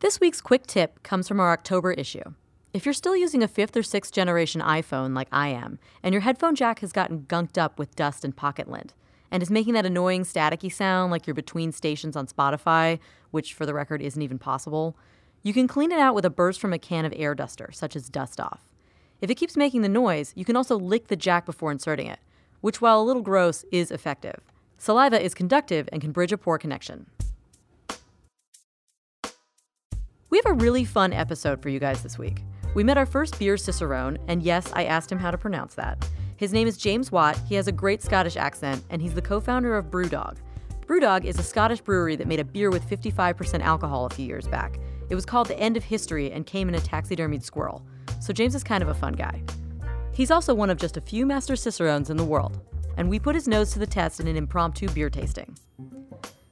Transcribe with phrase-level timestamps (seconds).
[0.00, 2.34] This week's quick tip comes from our October issue.
[2.74, 6.20] If you're still using a fifth or sixth generation iPhone like I am, and your
[6.20, 8.92] headphone jack has gotten gunked up with dust and pocket lint,
[9.30, 12.98] and is making that annoying staticky sound like you're between stations on Spotify,
[13.30, 14.98] which for the record isn't even possible,
[15.42, 17.96] you can clean it out with a burst from a can of air duster, such
[17.96, 18.68] as Dust Off.
[19.22, 22.18] If it keeps making the noise, you can also lick the jack before inserting it,
[22.60, 24.42] which, while a little gross, is effective.
[24.76, 27.06] Saliva is conductive and can bridge a poor connection.
[30.28, 32.42] We have a really fun episode for you guys this week.
[32.74, 36.08] We met our first beer cicerone, and yes, I asked him how to pronounce that.
[36.36, 37.38] His name is James Watt.
[37.48, 40.38] He has a great Scottish accent, and he's the co founder of Brewdog.
[40.84, 44.48] Brewdog is a Scottish brewery that made a beer with 55% alcohol a few years
[44.48, 44.80] back.
[45.08, 47.86] It was called The End of History and came in a taxidermied squirrel.
[48.20, 49.44] So James is kind of a fun guy.
[50.12, 52.60] He's also one of just a few master cicerones in the world,
[52.96, 55.56] and we put his nose to the test in an impromptu beer tasting.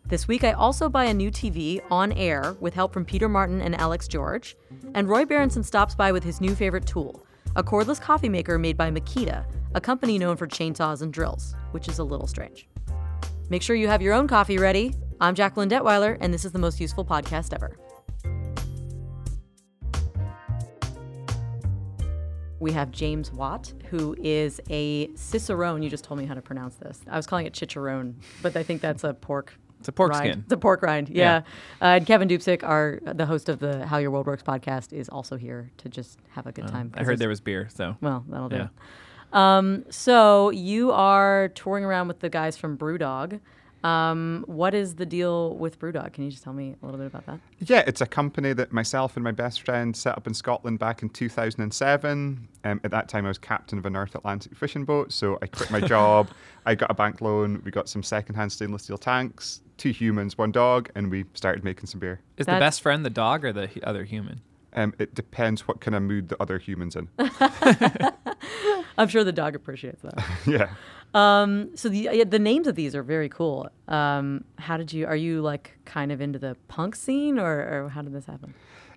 [0.06, 3.62] This week, I also buy a new TV on air with help from Peter Martin
[3.62, 4.54] and Alex George,
[4.94, 7.24] and Roy Berendsohn stops by with his new favorite tool,
[7.56, 11.88] a cordless coffee maker made by Makita, a company known for chainsaws and drills, which
[11.88, 12.68] is a little strange.
[13.48, 14.94] Make sure you have your own coffee ready.
[15.22, 17.78] I'm Jacqueline Detwiler, and this is the most useful podcast ever.
[22.60, 25.82] We have James Watt, who is a cicerone.
[25.82, 27.00] You just told me how to pronounce this.
[27.10, 29.54] I was calling it chicharron, but I think that's a pork.
[29.84, 30.24] It's a pork rind.
[30.32, 30.40] skin.
[30.44, 31.10] It's a pork rind.
[31.10, 31.42] Yeah.
[31.82, 35.10] Uh, and Kevin Dupzyk, our the host of the How Your World Works podcast, is
[35.10, 36.90] also here to just have a good time.
[36.94, 38.56] I heard there was beer, so Well, that'll do.
[38.56, 38.68] Yeah.
[39.34, 43.40] Um, so you are touring around with the guys from Brewdog.
[43.82, 46.14] Um, what is the deal with Brewdog?
[46.14, 47.38] Can you just tell me a little bit about that?
[47.58, 51.02] Yeah, it's a company that myself and my best friend set up in Scotland back
[51.02, 52.48] in 2007.
[52.64, 55.46] Um, at that time, I was captain of a North Atlantic fishing boat, so I
[55.48, 56.28] quit my job.
[56.64, 57.60] I got a bank loan.
[57.62, 61.86] We got some secondhand stainless steel tanks, two humans, one dog, and we started making
[61.86, 62.20] some beer.
[62.36, 64.40] is the best friend the dog or the hu- other human?
[64.74, 67.08] Um, it depends what kind of mood the other humans in.
[68.98, 70.24] I'm sure the dog appreciates that.
[70.46, 70.74] yeah.
[71.14, 73.68] Um, so the yeah, the names of these are very cool.
[73.86, 75.06] Um, how did you?
[75.06, 78.52] Are you like kind of into the punk scene, or, or how did this happen?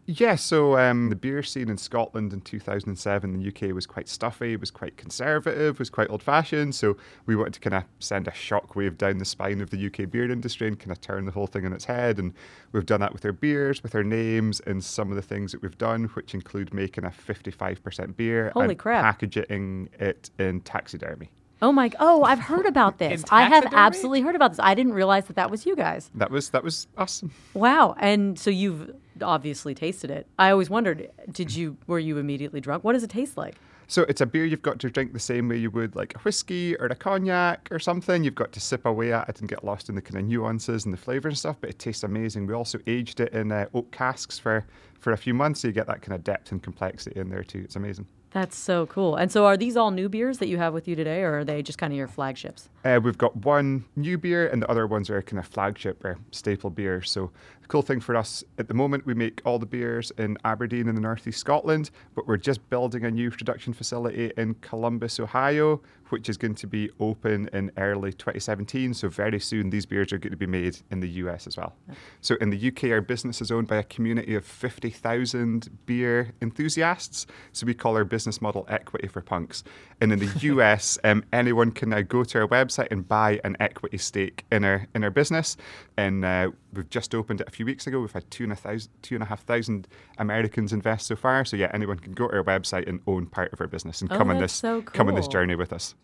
[0.10, 4.56] Yeah, so um, the beer scene in Scotland in 2007, the UK was quite stuffy,
[4.56, 6.76] was quite conservative, was quite old fashioned.
[6.76, 6.96] So
[7.26, 10.32] we wanted to kind of send a shockwave down the spine of the UK beer
[10.32, 12.20] industry and kind of turn the whole thing on its head.
[12.20, 12.34] And
[12.72, 15.62] we've done that with our beers, with our names, and some of the things that
[15.62, 19.04] we've done, which include making a 55% beer Holy and crap.
[19.04, 21.30] packaging it in taxidermy.
[21.62, 21.92] Oh my!
[22.00, 23.24] Oh, I've heard about this.
[23.32, 24.60] I have absolutely heard about this.
[24.62, 26.10] I didn't realize that that was you guys.
[26.16, 27.24] That was that was us.
[27.54, 27.96] Wow!
[28.00, 30.28] And so you've obviously tasted it.
[30.38, 31.78] I always wondered, did you?
[31.88, 32.84] Were you immediately drunk?
[32.84, 33.56] What does it taste like?
[33.90, 36.20] So it's a beer you've got to drink the same way you would like a
[36.20, 38.22] whiskey or a cognac or something.
[38.22, 40.84] You've got to sip away at it and get lost in the kind of nuances
[40.84, 41.56] and the flavour and stuff.
[41.62, 42.48] But it tastes amazing.
[42.48, 44.66] We also aged it in uh, oak casks for
[45.00, 47.44] for a few months, so you get that kind of depth and complexity in there
[47.44, 47.62] too.
[47.64, 48.08] It's amazing.
[48.32, 49.16] That's so cool.
[49.16, 51.44] And so, are these all new beers that you have with you today, or are
[51.46, 52.70] they just kind of your flagships?
[52.84, 56.18] Uh, we've got one new beer, and the other ones are kind of flagship or
[56.32, 57.10] staple beers.
[57.10, 57.32] So
[57.68, 60.96] cool thing for us at the moment, we make all the beers in Aberdeen in
[60.96, 66.30] the northeast Scotland, but we're just building a new production facility in Columbus, Ohio, which
[66.30, 68.94] is going to be open in early 2017.
[68.94, 71.76] So very soon, these beers are going to be made in the US as well.
[72.22, 77.28] So in the UK, our business is owned by a community of 50,000 beer enthusiasts.
[77.52, 79.64] So we call our business model equity for punks.
[80.00, 83.58] And in the US, um, anyone can now go to our website and buy an
[83.60, 85.58] equity stake in our in our business.
[85.98, 88.00] And uh, we've just opened it a few weeks ago.
[88.00, 91.46] We've had two and a thousand, two and a half thousand Americans invest so far.
[91.46, 94.12] So yeah, anyone can go to our website and own part of our business and
[94.12, 95.96] Oh, come on this so come on this journey with us.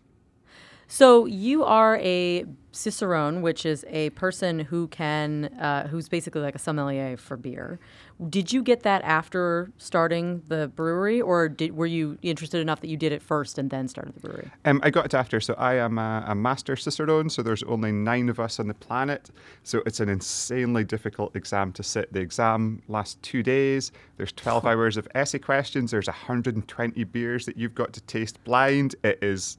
[0.94, 6.54] So you are a cicerone, which is a person who can, uh, who's basically like
[6.54, 7.80] a sommelier for beer.
[8.28, 12.86] Did you get that after starting the brewery, or did, were you interested enough that
[12.86, 14.52] you did it first and then started the brewery?
[14.66, 15.40] Um, I got it after.
[15.40, 17.28] So I am a, a master cicerone.
[17.28, 19.30] So there's only nine of us on the planet.
[19.64, 22.12] So it's an insanely difficult exam to sit.
[22.12, 23.90] The exam lasts two days.
[24.16, 25.90] There's 12 hours of essay questions.
[25.90, 28.94] There's 120 beers that you've got to taste blind.
[29.02, 29.58] It is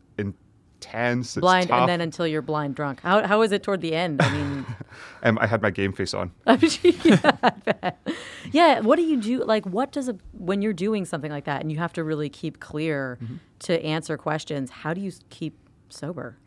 [0.86, 1.36] intense.
[1.38, 1.82] It's Blind, tough.
[1.82, 3.02] and then until you're blind drunk.
[3.02, 4.22] How, how is it toward the end?
[4.22, 4.66] I mean,
[5.24, 6.32] um, I had my game face on.
[6.46, 7.92] yeah,
[8.52, 8.80] yeah.
[8.82, 9.44] What do you do?
[9.44, 12.30] Like, what does a when you're doing something like that, and you have to really
[12.30, 13.36] keep clear Mm-hmm.
[13.60, 14.70] to answer questions?
[14.70, 15.58] How do you keep
[15.90, 16.38] sober?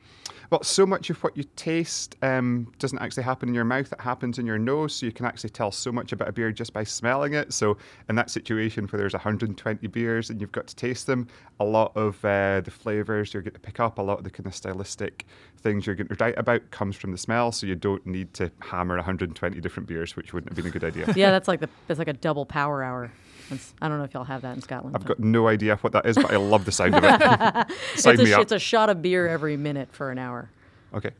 [0.50, 4.00] Well, so much of what you taste um, doesn't actually happen in your mouth, it
[4.00, 4.94] happens in your nose.
[4.94, 7.52] So you can actually tell so much about a beer just by smelling it.
[7.52, 7.76] So,
[8.08, 11.28] in that situation where there's 120 beers and you've got to taste them,
[11.60, 14.30] a lot of uh, the flavors you're going to pick up, a lot of the
[14.30, 15.26] kind of stylistic
[15.58, 17.52] things you're going to write about comes from the smell.
[17.52, 20.84] So, you don't need to hammer 120 different beers, which wouldn't have been a good
[20.84, 21.12] idea.
[21.18, 23.10] Yeah, that's like the that's like a double power hour.
[23.48, 24.94] That's, I don't know if y'all have that in Scotland.
[24.96, 27.10] I've but- got no idea what that is, but I love the sound of it.
[27.98, 28.40] Sign it's, a, me up.
[28.42, 30.50] it's a shot of beer every minute for an hour.
[30.94, 31.10] Okay.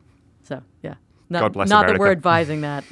[0.43, 0.95] So yeah,
[1.29, 2.83] not, God bless not that we're advising that,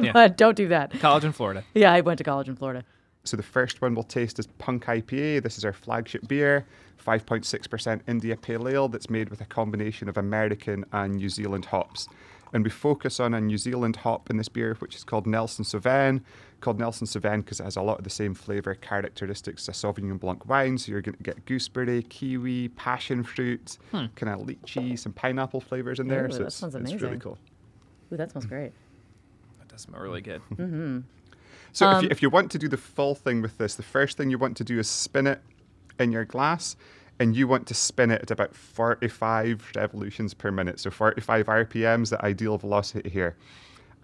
[0.00, 0.10] Yeah.
[0.12, 0.92] but don't do that.
[1.00, 1.64] College in Florida.
[1.74, 2.84] Yeah, I went to college in Florida.
[3.24, 5.42] So the first one we'll taste is Punk IPA.
[5.42, 6.66] This is our flagship beer,
[7.06, 12.08] 5.6% India Pale Ale that's made with a combination of American and New Zealand hops.
[12.54, 15.64] And we focus on a New Zealand hop in this beer, which is called Nelson
[15.64, 16.20] Sauvin.
[16.60, 20.20] Called Nelson Sauvin because it has a lot of the same flavour characteristics as Sauvignon
[20.20, 20.76] Blanc wine.
[20.78, 25.98] So you're going to get gooseberry, kiwi, passion fruit, kind of lychee, some pineapple flavours
[25.98, 26.26] in there.
[26.26, 27.38] Ooh, so that it's, sounds it's really cool.
[28.12, 28.72] Ooh, that smells great.
[29.58, 30.42] That does smell really good.
[31.72, 33.82] So if, Um, you, if you want to do the full thing with this, the
[33.82, 35.40] first thing you want to do is spin it
[35.98, 36.76] in your glass,
[37.18, 40.80] and you want to spin it at about 45 revolutions per minute.
[40.80, 43.36] So 45 RPMs, the ideal velocity here.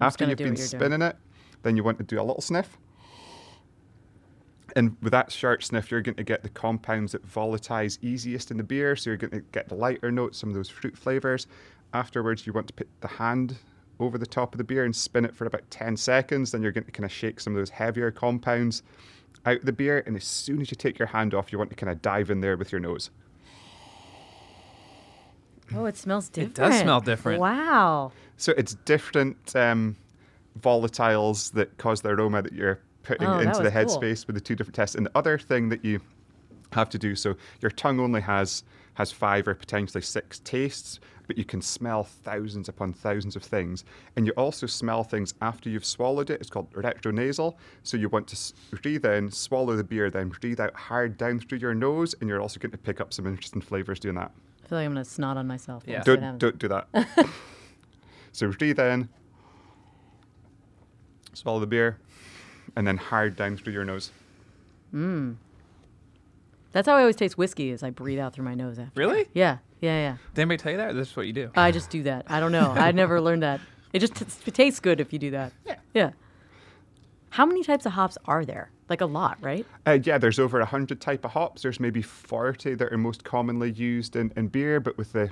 [0.00, 0.66] I'm After you've been you're doing.
[0.68, 1.16] spinning it,
[1.62, 2.78] then you want to do a little sniff.
[4.76, 8.58] And with that short sniff, you're going to get the compounds that volatilize easiest in
[8.58, 8.94] the beer.
[8.94, 11.46] So you're going to get the lighter notes, some of those fruit flavors.
[11.94, 13.56] Afterwards, you want to put the hand
[13.98, 16.52] over the top of the beer and spin it for about 10 seconds.
[16.52, 18.82] Then you're going to kind of shake some of those heavier compounds
[19.46, 20.02] out the beer.
[20.06, 22.30] And as soon as you take your hand off, you want to kind of dive
[22.30, 23.10] in there with your nose.
[25.74, 26.58] Oh, it smells different.
[26.58, 27.40] It does smell different.
[27.40, 28.12] Wow.
[28.36, 29.96] So it's different um,
[30.58, 34.00] volatiles that cause the aroma that you're putting Oh, into the was cool.
[34.02, 34.94] headspace with the two different tests.
[34.94, 36.00] And the other thing that you
[36.72, 38.62] have to do, so your tongue only has
[38.98, 40.98] has five or potentially six tastes,
[41.28, 43.84] but you can smell thousands upon thousands of things.
[44.16, 46.40] And you also smell things after you've swallowed it.
[46.40, 47.54] It's called retronasal.
[47.84, 51.58] So you want to breathe in, swallow the beer, then breathe out hard down through
[51.58, 54.32] your nose, and you're also going to pick up some interesting flavors doing that.
[54.64, 55.84] I feel like I'm gonna snot on myself.
[55.86, 56.02] Yeah.
[56.04, 56.88] Let's see what Don't don't do that.
[58.32, 59.08] so breathe in,
[61.34, 61.98] swallow the beer,
[62.74, 64.10] and then hard down through your nose.
[64.92, 65.36] Mm.
[66.72, 67.70] That's how I always taste whiskey.
[67.70, 68.98] Is I breathe out through my nose after.
[69.00, 69.26] Really?
[69.32, 70.16] Yeah, yeah, yeah.
[70.34, 70.90] Did anybody tell you that?
[70.90, 71.50] Or this is what you do.
[71.56, 72.26] I just do that.
[72.28, 72.72] I don't know.
[72.72, 73.60] I never learned that.
[73.92, 75.52] It just t- it tastes good if you do that.
[75.66, 75.76] Yeah.
[75.94, 76.10] Yeah.
[77.30, 78.70] How many types of hops are there?
[78.88, 79.66] Like a lot, right?
[79.86, 81.62] Uh, yeah, there's over 100 type of hops.
[81.62, 85.30] There's maybe 40 that are most commonly used in, in beer, but with the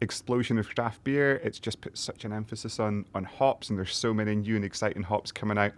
[0.00, 3.94] explosion of craft beer, it's just put such an emphasis on, on hops, and there's
[3.94, 5.72] so many new and exciting hops coming out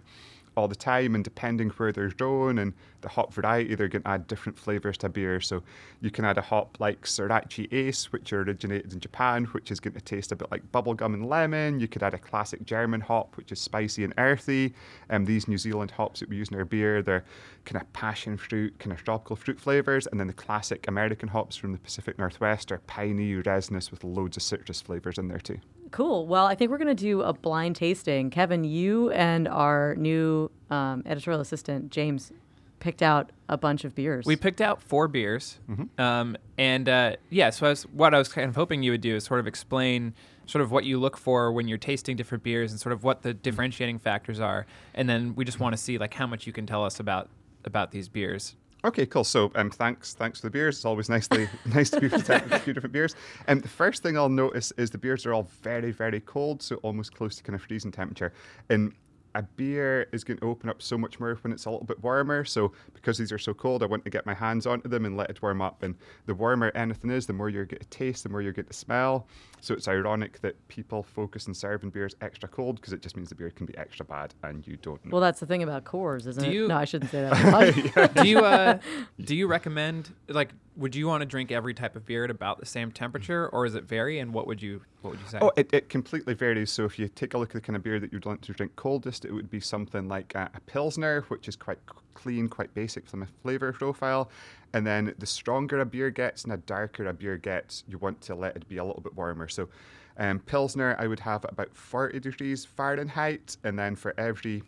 [0.57, 1.15] all the time.
[1.15, 4.97] And depending where they're grown and the hop variety, they're going to add different flavors
[4.97, 5.39] to beer.
[5.39, 5.63] So
[6.01, 9.93] you can add a hop like Sorachi Ace, which originated in Japan, which is going
[9.93, 11.79] to taste a bit like bubblegum and lemon.
[11.79, 14.73] You could add a classic German hop, which is spicy and earthy.
[15.09, 17.23] And these New Zealand hops that we use in our beer, they're
[17.65, 20.07] kind of passion fruit, kind of tropical fruit flavors.
[20.07, 24.37] And then the classic American hops from the Pacific Northwest are piney, resinous with loads
[24.37, 25.59] of citrus flavors in there too.
[25.91, 26.27] Cool.
[26.27, 28.29] Well, I think we're going to do a blind tasting.
[28.29, 32.31] Kevin, you and our new um, editorial assistant, James,
[32.79, 34.25] picked out a bunch of beers.
[34.25, 35.99] We picked out four beers, Mm-hmm.
[36.01, 37.49] um, and uh, yeah.
[37.49, 39.47] So I was, what I was kind of hoping you would do is sort of
[39.47, 40.13] explain
[40.45, 43.21] sort of what you look for when you're tasting different beers and sort of what
[43.23, 46.53] the differentiating factors are, and then we just want to see like how much you
[46.53, 47.29] can tell us about
[47.65, 48.55] about these beers.
[48.85, 49.23] Okay, cool.
[49.23, 50.77] So, um, thanks, thanks for the beers.
[50.77, 53.15] It's always nicely nice to be with a few different beers.
[53.47, 56.61] And um, the first thing I'll notice is the beers are all very, very cold,
[56.61, 58.33] so almost close to kind of freezing temperature.
[58.69, 58.93] And
[59.37, 62.01] a beer is going to open up so much more when it's a little bit
[62.03, 62.43] warmer.
[62.43, 65.15] So, because these are so cold, I want to get my hands onto them and
[65.15, 65.83] let it warm up.
[65.83, 65.95] And
[66.25, 68.73] the warmer anything is, the more you're going to taste, the more you're going to
[68.73, 69.27] smell.
[69.61, 73.29] So, it's ironic that people focus on serving beers extra cold because it just means
[73.29, 75.11] the beer can be extra bad, and you don't know.
[75.11, 76.53] well, that's the thing about Coors, isn't Do it?
[76.53, 78.13] you- No, I shouldn't say that.
[78.23, 78.79] do you uh,
[79.23, 82.59] do you recommend like would you want to drink every type of beer at about
[82.59, 84.19] the same temperature, or is it vary?
[84.19, 85.39] And what would you what would you say?
[85.41, 86.71] Oh, it, it completely varies.
[86.71, 88.53] So if you take a look at the kind of beer that you'd want to
[88.53, 91.79] drink coldest, it would be something like a, a Pilsner, which is quite
[92.13, 94.29] clean, quite basic from a flavour profile.
[94.73, 98.21] And then the stronger a beer gets and the darker a beer gets, you want
[98.21, 99.47] to let it be a little bit warmer.
[99.47, 99.69] So
[100.17, 103.57] um, Pilsner, I would have about 40 degrees Fahrenheit.
[103.63, 104.63] And then for every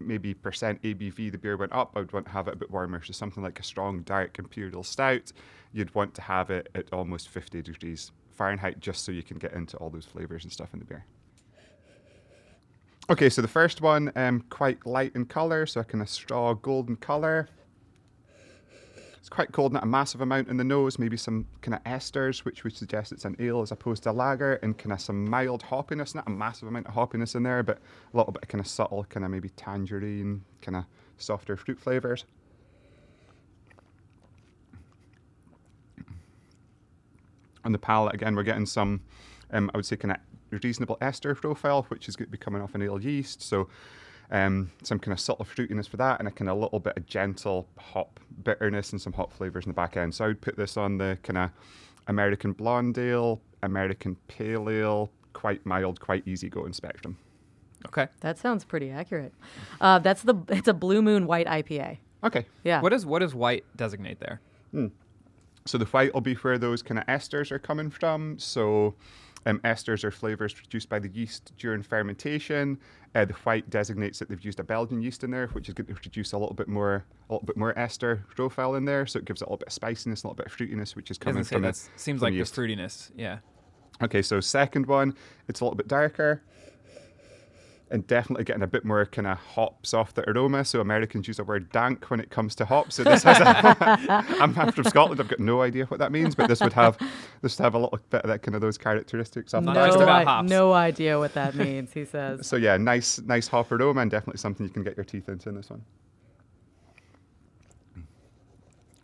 [0.00, 2.70] maybe percent ABV the beer went up, I would want to have it a bit
[2.70, 3.02] warmer.
[3.02, 5.32] So something like a strong dark imperial stout,
[5.72, 9.52] you'd want to have it at almost 50 degrees Fahrenheit just so you can get
[9.52, 11.04] into all those flavors and stuff in the beer.
[13.10, 16.54] Okay, so the first one, um, quite light in color, so a kind of straw
[16.54, 17.48] golden color.
[19.20, 20.98] It's quite cold, not a massive amount in the nose.
[20.98, 24.54] Maybe some kind of esters, which would suggest it's an ale as opposed to lager,
[24.62, 26.14] and kind of some mild hoppiness.
[26.14, 27.78] Not a massive amount of hoppiness in there, but
[28.12, 30.84] a little bit of kind of subtle, kind of maybe tangerine, kind of
[31.18, 32.24] softer fruit flavors.
[37.62, 39.02] On the palate, again, we're getting some,
[39.52, 42.62] um, I would say, kind of reasonable ester profile, which is going to be coming
[42.62, 43.42] off an ale yeast.
[43.42, 43.68] So
[44.30, 47.06] um, some kind of subtle fruitiness for that, and a kind of little bit of
[47.06, 50.14] gentle hop bitterness and some hop flavors in the back end.
[50.14, 51.50] So I would put this on the kind of
[52.06, 57.16] American blonde ale, American pale ale, quite mild, quite easy going spectrum.
[57.86, 58.08] Okay.
[58.20, 59.32] That sounds pretty accurate.
[59.80, 61.98] Uh, that's the it's a Blue Moon White IPA.
[62.22, 62.82] Okay, Yeah.
[62.82, 64.40] What does what does white designate there?
[65.66, 68.38] so the white will be where those kind of esters are coming from.
[68.38, 68.94] So
[69.46, 72.78] um, esters are flavors produced by the yeast during fermentation.
[73.14, 75.86] Uh, the white designates that they've used a Belgian yeast in there, which is going
[75.86, 79.06] to produce a little bit more, a little bit more ester profile in there.
[79.06, 81.10] So it gives it a little bit of spiciness, a little bit of fruitiness, which
[81.10, 81.76] is coming from that.
[81.96, 83.10] Seems from like the fruitiness.
[83.16, 83.38] Yeah.
[84.02, 85.14] Okay, so second one,
[85.48, 86.42] it's a little bit darker.
[87.92, 90.64] And definitely getting a bit more kind of hops off the aroma.
[90.64, 92.94] So Americans use the word dank when it comes to hops.
[92.94, 93.40] So this has.
[93.40, 93.44] A,
[94.40, 95.20] I'm, I'm from Scotland.
[95.20, 96.96] I've got no idea what that means, but this would have
[97.42, 99.54] this would have a little bit of that kind of those characteristics.
[99.54, 100.22] Off Not the just no, back.
[100.22, 100.48] about I- hops.
[100.50, 101.92] no idea what that means.
[101.92, 102.46] He says.
[102.46, 105.48] So yeah, nice nice hop aroma, and definitely something you can get your teeth into
[105.48, 105.82] in this one.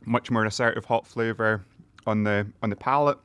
[0.05, 1.65] Much more assertive hop flavor
[2.07, 3.19] on the on the palate.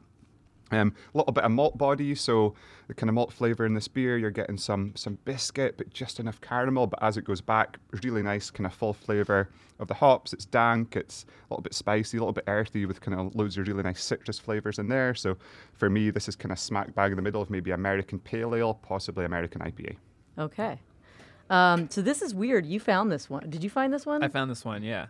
[0.72, 2.56] Um, a little bit of malt body, so
[2.88, 6.20] the kind of malt flavor in this beer, you're getting some some biscuit, but just
[6.20, 6.88] enough caramel.
[6.88, 9.50] But as it goes back, really nice kind of full flavor
[9.80, 10.32] of the hops.
[10.32, 13.58] It's dank, it's a little bit spicy, a little bit earthy, with kind of loads
[13.58, 15.13] of really nice citrus flavors in there.
[15.13, 15.38] So
[15.74, 18.56] for me, this is kind of smack bang in the middle of maybe American Pale
[18.56, 19.98] Ale, possibly American IPA.
[20.38, 20.80] Okay.
[21.50, 22.66] Um, so this is weird.
[22.66, 23.50] You found this one.
[23.50, 24.24] Did you find this one?
[24.24, 24.84] I found this one.
[24.84, 25.08] Yeah.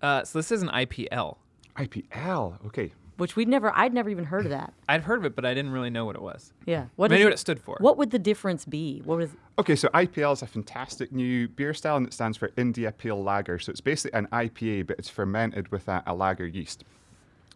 [0.00, 1.36] Uh, so this is an IPL.
[1.76, 2.66] IPL.
[2.66, 2.92] Okay.
[3.18, 3.72] Which we'd never.
[3.76, 4.72] I'd never even heard of that.
[4.88, 6.52] I'd heard of it, but I didn't really know what it was.
[6.66, 6.86] Yeah.
[6.96, 7.76] What I is knew what it stood for.
[7.80, 9.02] What would the difference be?
[9.04, 9.30] What was?
[9.58, 13.22] Okay, so IPL is a fantastic new beer style and it stands for India Pale
[13.22, 13.58] Lager.
[13.58, 16.84] So it's basically an IPA, but it's fermented with a, a lager yeast.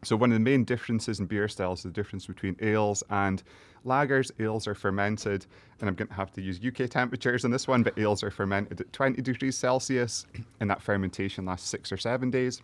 [0.04, 3.40] So one of the main differences in beer styles is the difference between ales and
[3.86, 4.32] lagers.
[4.40, 5.46] Ales are fermented,
[5.80, 8.30] and I'm going to have to use UK temperatures on this one, but ales are
[8.30, 10.26] fermented at 20 degrees Celsius,
[10.58, 12.62] and that fermentation lasts six or seven days.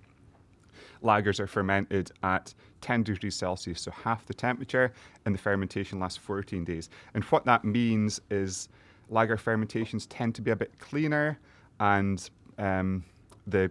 [1.03, 4.93] Lagers are fermented at 10 degrees Celsius, so half the temperature,
[5.25, 6.91] and the fermentation lasts 14 days.
[7.15, 8.69] And what that means is
[9.09, 11.39] lager fermentations tend to be a bit cleaner
[11.81, 12.29] and
[12.59, 13.05] um,
[13.47, 13.69] they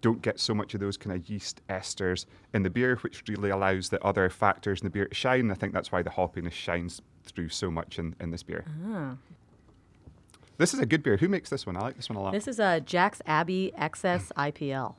[0.00, 3.50] don't get so much of those kind of yeast esters in the beer, which really
[3.50, 5.50] allows the other factors in the beer to shine.
[5.50, 8.64] I think that's why the hoppiness shines through so much in, in this beer.
[8.86, 9.16] Ah.
[10.56, 11.16] This is a good beer.
[11.16, 11.76] Who makes this one?
[11.76, 12.32] I like this one a lot.
[12.32, 14.94] This is a Jack's Abbey Excess IPL.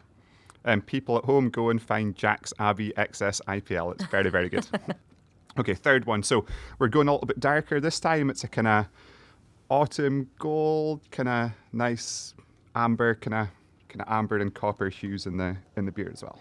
[0.65, 3.94] Um, people at home go and find Jack's Abbey Excess IPL.
[3.94, 4.68] It's very, very good.
[5.60, 6.24] okay, third one.
[6.24, 6.46] So
[6.77, 8.30] we're going a little bit darker this time.
[8.30, 8.86] It's a kind of
[9.70, 12.34] autumn gold, kind of nice
[12.75, 13.48] amber, kind of
[13.89, 16.39] kind of amber and copper hues in the in the beer as well.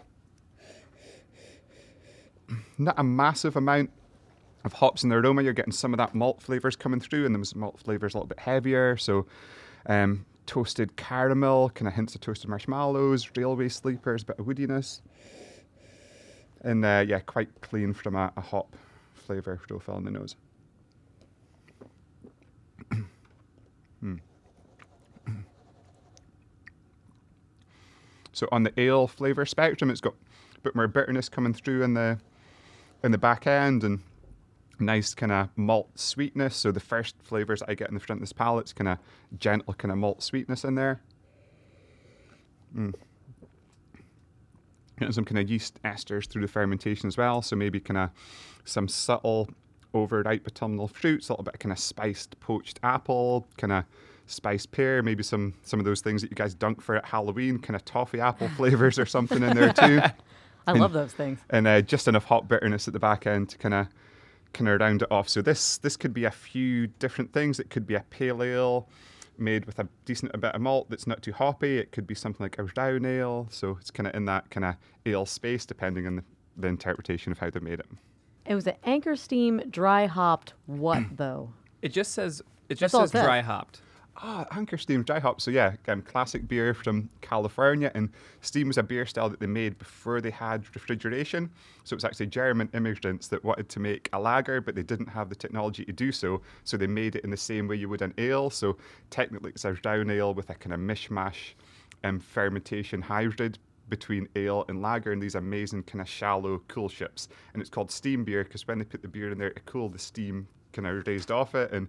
[2.78, 3.90] Not a massive amount
[4.64, 5.42] of hops in the aroma.
[5.42, 8.28] You're getting some of that malt flavors coming through, and the malt flavors a little
[8.28, 8.96] bit heavier.
[8.96, 9.26] So,
[9.86, 15.00] um, toasted caramel, kind of hints of toasted marshmallows, railway sleepers, bit of woodiness,
[16.62, 18.74] and uh, yeah, quite clean from a, a hop
[19.14, 20.34] flavor profile in the nose.
[24.00, 24.16] Hmm.
[28.32, 30.14] So on the ale flavor spectrum, it's got
[30.56, 32.18] a bit more bitterness coming through in the
[33.04, 34.00] in the back end and
[34.80, 36.56] nice kind of malt sweetness.
[36.56, 38.98] So the first flavors I get in the front of this palate's kind of
[39.38, 41.00] gentle kind of malt sweetness in there.
[42.76, 42.94] Mm.
[44.98, 47.42] Getting some kind of yeast esters through the fermentation as well.
[47.42, 48.10] So maybe kind of
[48.64, 49.48] some subtle
[49.94, 53.84] overripe autumnal fruits, a little bit of kind of spiced poached apple, kind of
[54.26, 57.58] spiced pear, maybe some some of those things that you guys dunk for at Halloween,
[57.58, 60.00] kind of toffee apple flavors or something in there too
[60.66, 61.40] I love those things.
[61.50, 63.86] and uh, just enough hot bitterness at the back end to kind of
[64.52, 65.28] kind of round it off.
[65.28, 67.58] So this this could be a few different things.
[67.60, 68.88] It could be a pale ale
[69.38, 71.78] made with a decent bit of malt that's not too hoppy.
[71.78, 73.48] It could be something like a brown ale.
[73.50, 74.74] So it's kind of in that kind of
[75.06, 76.24] ale space, depending on the,
[76.56, 77.86] the interpretation of how they made it.
[78.46, 81.52] It was an Anchor Steam dry hopped what though?
[81.82, 83.24] It just says it That's just all it says says.
[83.24, 83.80] dry hopped.
[84.16, 85.40] Ah, Anchor Steam Dry Hop.
[85.40, 88.10] So yeah, um, classic beer from California, and
[88.42, 91.50] Steam was a beer style that they made before they had refrigeration.
[91.84, 95.28] So it's actually German immigrants that wanted to make a lager, but they didn't have
[95.30, 96.42] the technology to do so.
[96.64, 98.50] So they made it in the same way you would an ale.
[98.50, 98.76] So
[99.08, 101.54] technically, it's a brown ale with a kind of mishmash
[102.04, 107.28] um, fermentation hybrid between ale and lager in these amazing kind of shallow, coolships.
[107.52, 109.88] And it's called steam beer because when they put the beer in there to cool,
[109.88, 111.72] the steam kind of raised off it.
[111.72, 111.88] And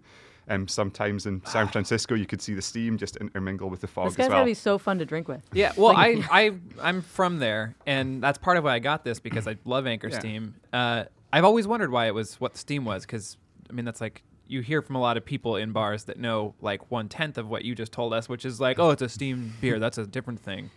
[0.50, 4.05] um, sometimes in San Francisco, you could see the steam just intermingle with the fog
[4.05, 4.39] This as guy's well.
[4.39, 5.41] gotta be so fun to drink with.
[5.53, 9.19] Yeah, well, I, I, I'm from there, and that's part of why I got this
[9.19, 10.19] because I love Anchor Yeah.
[10.19, 10.55] Steam.
[10.74, 13.38] Uh, I've always wondered why it was what the Steam was, because
[13.69, 16.53] I mean that's like you hear from a lot of people in bars that know
[16.60, 19.07] like one tenth of what you just told us, which is like, oh, it's a
[19.07, 19.79] Steam beer.
[19.79, 20.69] That's a different thing.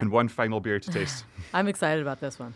[0.00, 1.24] and one final beer to taste.
[1.52, 2.54] I'm excited about this one.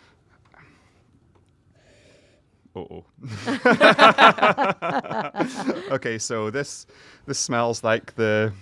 [2.77, 3.05] Oh.
[5.91, 6.87] okay, so this
[7.27, 8.53] this smells like the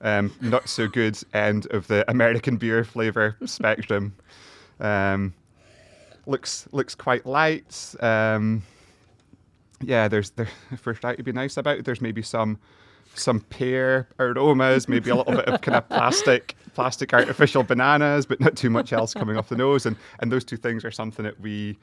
[0.00, 4.14] um, not so good end of the American beer flavor spectrum.
[4.80, 5.34] Um,
[6.26, 7.94] looks looks quite light.
[8.00, 8.62] Um,
[9.82, 11.84] yeah, there's there for that to be nice about it.
[11.84, 12.58] There's maybe some
[13.14, 18.40] some pear aromas, maybe a little bit of kind of plastic plastic artificial bananas, but
[18.40, 19.86] not too much else coming off the nose.
[19.86, 21.78] And and those two things are something that we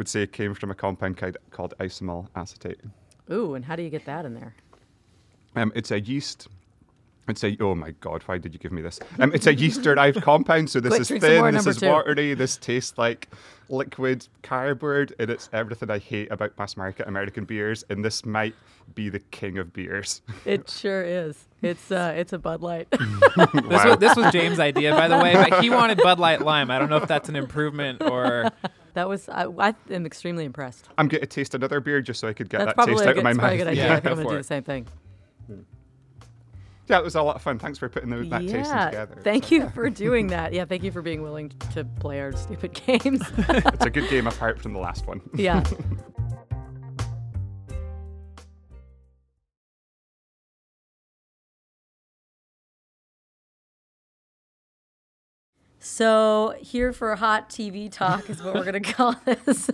[0.00, 2.80] would say came from a compound called, called isoamyl acetate.
[3.30, 4.54] Ooh, and how do you get that in there?
[5.54, 6.48] Um, it's a yeast.
[7.28, 8.98] It's a oh my god, why did you give me this?
[9.18, 11.66] Um, it's a yeast derived compound, so this Quick, is drink some more, thin, this
[11.66, 11.86] is two.
[11.88, 13.28] watery, this tastes like
[13.68, 18.54] liquid cardboard, and it's everything I hate about mass market American beers, and this might
[18.94, 20.22] be the king of beers.
[20.46, 21.46] It sure is.
[21.60, 22.88] It's uh, it's a Bud Light.
[22.96, 23.90] This, Wow.
[23.90, 26.70] was, this was James' idea, by the way, but he wanted Bud Light Lime.
[26.70, 28.50] I don't know if that's an improvement or.
[28.94, 30.88] That was I, I am extremely impressed.
[30.98, 33.08] I'm going to taste another beer just so I could get That's that taste a
[33.08, 33.66] out good, of my it's probably a mouth.
[33.66, 33.84] good idea.
[33.86, 34.38] Yeah, I think I'm gonna do it.
[34.38, 34.86] the same thing.
[35.46, 35.60] Hmm.
[36.88, 37.58] Yeah, it was a lot of fun.
[37.58, 39.20] Thanks for putting those, that tasting yeah, together.
[39.22, 40.52] thank you for doing that.
[40.52, 43.22] Yeah, thank you for being willing to play our stupid games.
[43.38, 45.20] It's a good game apart from the last one.
[45.34, 45.62] yeah.
[55.82, 59.70] So here for hot TV talk is what we're gonna call this.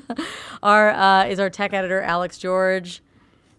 [0.62, 3.02] our uh, is our tech editor Alex George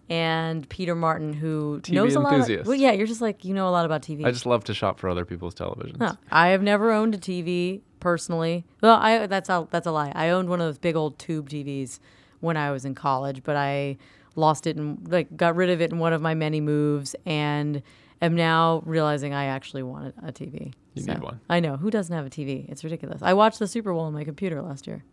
[0.08, 2.32] and Peter Martin, who TV knows a lot.
[2.32, 2.66] Enthusiast.
[2.66, 4.24] well, yeah, you're just like you know a lot about TV.
[4.24, 5.98] I just love to shop for other people's televisions.
[5.98, 6.14] Huh.
[6.30, 8.64] I have never owned a TV personally.
[8.80, 10.12] Well, I that's a that's a lie.
[10.14, 12.00] I owned one of those big old tube TVs
[12.40, 13.98] when I was in college, but I
[14.36, 17.82] lost it and like got rid of it in one of my many moves, and
[18.20, 20.72] am now realizing I actually wanted a, a TV.
[20.94, 21.40] You need one.
[21.48, 22.68] I know who doesn't have a TV.
[22.68, 23.22] It's ridiculous.
[23.22, 25.04] I watched the Super Bowl on my computer last year.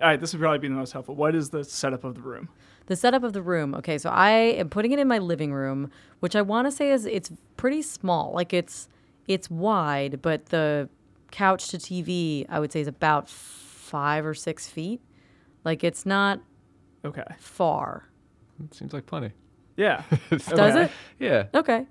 [0.00, 1.14] All right, this would probably be the most helpful.
[1.14, 2.48] What is the setup of the room?
[2.86, 3.74] The setup of the room.
[3.74, 6.90] Okay, so I am putting it in my living room, which I want to say
[6.90, 8.32] is it's pretty small.
[8.34, 8.88] Like it's
[9.28, 10.88] it's wide, but the
[11.30, 15.00] couch to TV I would say is about five or six feet.
[15.64, 16.40] Like it's not
[17.04, 17.22] Okay.
[17.38, 18.08] far.
[18.64, 19.30] It seems like plenty.
[19.76, 20.02] Yeah.
[20.30, 20.84] Does Okay.
[20.84, 20.90] it?
[21.20, 21.44] Yeah.
[21.54, 21.86] Okay.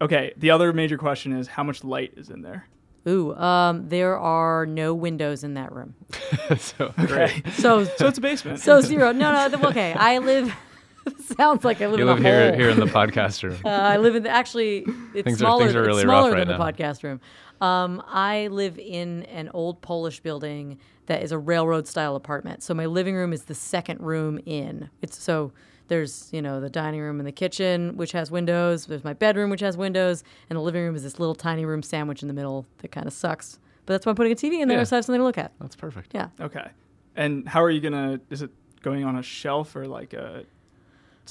[0.00, 0.32] Okay.
[0.36, 2.68] The other major question is how much light is in there?
[3.06, 5.94] Ooh, um, there are no windows in that room.
[6.58, 7.42] so Okay.
[7.52, 8.60] So so it's a basement.
[8.60, 9.12] so zero.
[9.12, 9.48] No, no.
[9.48, 10.54] th- Okay, I live.
[11.36, 12.58] sounds like I live you in live a here hole.
[12.58, 13.58] here in the podcast room.
[13.64, 15.64] Uh, I live in the actually it's Things are- smaller.
[15.64, 16.88] things are it's really smaller rough than right the now.
[16.88, 17.20] podcast room.
[17.60, 22.62] Um, I live in an old Polish building that is a railroad style apartment.
[22.62, 24.88] So my living room is the second room in.
[25.02, 25.52] It's so
[25.88, 28.86] there's you know the dining room and the kitchen which has windows.
[28.86, 31.82] There's my bedroom which has windows, and the living room is this little tiny room
[31.82, 33.58] sandwich in the middle that kind of sucks.
[33.86, 34.84] But that's why I'm putting a TV in there Yeah.
[34.84, 35.52] so I have something to look at.
[35.60, 36.12] That's perfect.
[36.14, 36.28] Yeah.
[36.40, 36.70] okay.
[37.16, 38.20] And how are you gonna?
[38.30, 38.50] Is it
[38.82, 40.44] going on a shelf or like a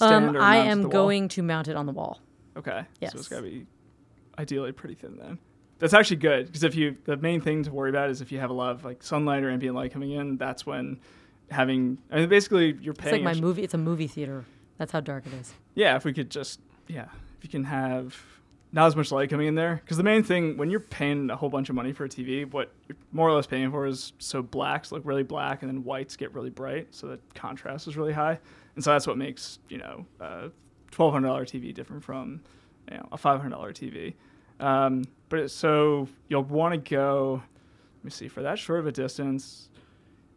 [0.02, 0.92] Um, or I am the wall?
[0.92, 2.20] going to mount it on the wall.
[2.56, 2.84] Okay.
[3.02, 3.14] Yes.
[3.14, 3.66] So it's gotta be
[4.38, 5.40] ideally pretty thin then.
[5.80, 8.40] That's actually good because if you the main thing to worry about is if you
[8.40, 11.00] have a lot of like sunlight or ambient light coming in, that's when
[11.52, 13.16] having I mean basically you're paying.
[13.16, 13.64] It's like my movie.
[13.64, 14.46] It's a movie theater.
[14.78, 15.54] That's how dark it is.
[15.76, 18.18] Yeah, if we could just yeah, if you can have
[18.72, 21.36] not as much light coming in there because the main thing when you're paying a
[21.36, 24.14] whole bunch of money for a TV, what you're more or less paying for is
[24.18, 27.96] so blacks look really black and then whites get really bright, so the contrast is
[27.96, 28.40] really high,
[28.76, 30.50] and so that's what makes you know a
[30.92, 32.42] twelve hundred dollar TV different from
[32.90, 34.16] you know a five hundred dollar TV.
[34.60, 37.44] Um, but it, so you'll want to go.
[38.00, 39.70] Let me see for that short of a distance.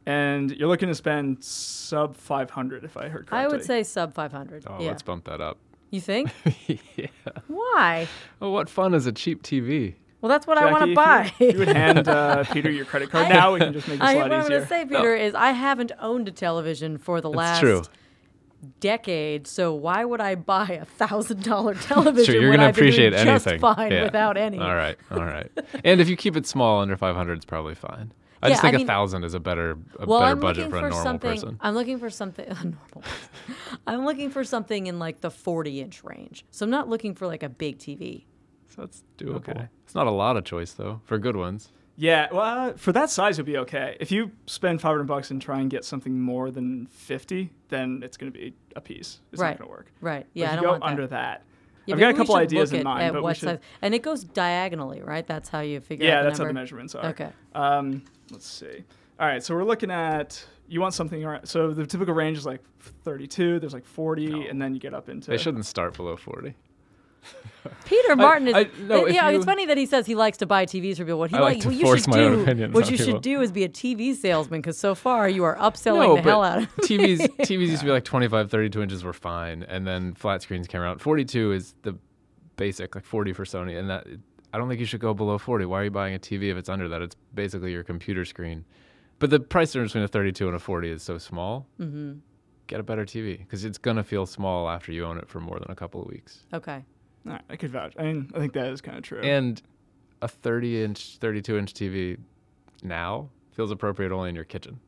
[0.06, 3.38] And you're looking to spend sub 500, if I heard correctly.
[3.38, 4.64] I would say sub 500.
[4.68, 4.86] Oh, yeah.
[4.88, 5.58] let's bump that up.
[5.90, 6.30] You think?
[6.96, 7.06] yeah.
[7.48, 8.06] Why?
[8.40, 9.94] Oh, what fun is a cheap TV?
[10.20, 11.32] Well, that's what I want to buy.
[11.38, 13.86] If you, you would hand uh, Peter your credit card I- now, we can just
[13.88, 16.28] make this I, a what lot I'm going to say, Peter, is I haven't owned
[16.28, 17.82] a television for the That's last true.
[18.80, 22.88] decade, so why would I buy a thousand dollar television Sure, you're gonna I've doing
[22.88, 23.60] appreciate just anything.
[23.60, 24.04] fine Yeah.
[24.04, 24.58] without any?
[24.58, 25.50] All right, all right.
[25.84, 28.12] and if you keep it small, under 500, it's probably fine.
[28.46, 30.40] I Yeah, just think I a mean- thousand is a better a well, better I'm
[30.40, 31.30] budget for a normal something.
[31.32, 31.58] person.
[31.60, 33.02] I'm looking for something a normal.
[33.86, 36.44] I'm looking for something in like the 40 inch range.
[36.50, 38.24] So I'm not looking for like a big TV.
[38.68, 39.36] So that's doable.
[39.36, 39.68] Okay.
[39.84, 41.70] It's not a lot of choice though for good ones.
[41.98, 43.96] Yeah, well, uh, for that size, it'll be okay.
[44.00, 48.18] If you spend 500 bucks and try and get something more than 50, then it's
[48.18, 49.20] going to be a piece.
[49.32, 49.52] It's Right.
[49.52, 49.86] not going to work.
[50.02, 50.26] Right.
[50.34, 50.88] But Yeah, if I you don't go want that.
[50.90, 51.42] under that.
[51.86, 53.48] Yeah, I've got a couple should ideas look in at, mind, but we what should.
[53.48, 55.26] size, and it goes diagonally, right?
[55.26, 57.06] That's how you figure Yeah, out the that's how the measurements are.
[57.06, 57.30] Okay.
[57.54, 58.84] Um, let's see.
[59.18, 61.46] All right, so we're looking at you want something around.
[61.46, 62.60] So the typical range is like
[63.04, 63.60] 32.
[63.60, 65.30] There's like 40, and then you get up into.
[65.30, 66.54] They shouldn't start below 40.
[67.84, 68.54] Peter Martin is.
[68.54, 71.04] I- no, yeah, you- it's funny that he says he likes to buy TVs for
[71.04, 71.18] people.
[71.18, 72.96] What he I like like, to what you should my own do, what on you
[72.96, 76.22] should do is be a TV salesman because so far you are upselling no, the
[76.22, 76.76] hell out of.
[76.76, 80.66] TVs TVs used to be like 25, 32 inches were fine, and then flat screens
[80.66, 81.00] came around.
[81.00, 81.96] 42 is the
[82.56, 84.06] basic, like 40 for Sony, and that
[84.52, 85.64] I don't think you should go below 40.
[85.66, 87.02] Why are you buying a TV if it's under that?
[87.02, 88.64] It's basically your computer screen.
[89.18, 91.66] But the price difference between a 32 and a 40 is so small.
[91.80, 92.18] Mm-hmm.
[92.66, 95.58] Get a better TV because it's gonna feel small after you own it for more
[95.58, 96.44] than a couple of weeks.
[96.52, 96.84] Okay.
[97.26, 97.94] All right, I could vouch.
[97.98, 99.20] I mean, I think that is kind of true.
[99.20, 99.60] And
[100.22, 102.18] a 30 inch, 32 inch TV
[102.82, 104.80] now feels appropriate only in your kitchen.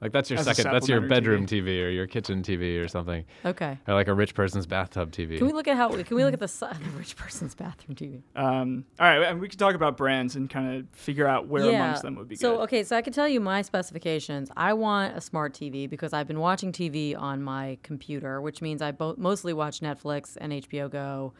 [0.00, 1.80] Like that's your As second, that's your bedroom TV.
[1.84, 3.78] or your kitchen TV or something, Okay.
[3.86, 5.38] or like a rich person's bathtub TV.
[5.38, 5.90] Can we look at how?
[5.90, 6.46] Can we look at the,
[6.82, 8.22] the rich person's bathroom TV?
[8.34, 11.62] um, all right, and we can talk about brands and kind of figure out where
[11.70, 12.62] amongst them would be so good.
[12.64, 14.50] okay, so I can tell you my specifications.
[14.56, 18.82] I want a smart TV because I've been watching TV on my computer, which means
[18.82, 21.32] I bo- mostly watch Netflix and HBO Go,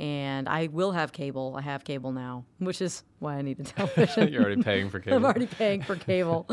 [0.00, 1.54] and I will have cable.
[1.56, 4.32] I have cable now, which is why I need a television.
[4.32, 5.16] You're already paying for cable.
[5.18, 6.48] I'm already paying for cable.